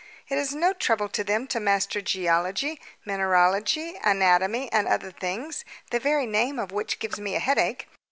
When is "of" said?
6.57-6.71